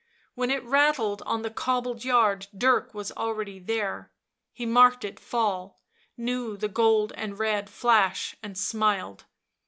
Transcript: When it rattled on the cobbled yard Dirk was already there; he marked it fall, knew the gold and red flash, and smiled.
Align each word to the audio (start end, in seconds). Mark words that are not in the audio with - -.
When 0.33 0.49
it 0.49 0.65
rattled 0.65 1.21
on 1.27 1.43
the 1.43 1.51
cobbled 1.51 2.03
yard 2.03 2.47
Dirk 2.57 2.91
was 2.95 3.11
already 3.11 3.59
there; 3.59 4.11
he 4.51 4.65
marked 4.65 5.05
it 5.05 5.19
fall, 5.19 5.79
knew 6.17 6.57
the 6.57 6.67
gold 6.69 7.13
and 7.15 7.37
red 7.37 7.69
flash, 7.69 8.35
and 8.41 8.57
smiled. 8.57 9.25